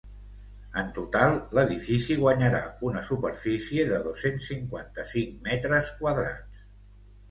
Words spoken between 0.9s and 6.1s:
total, l’edifici guanyarà una superfície de dos-cents cinquanta-cinc metres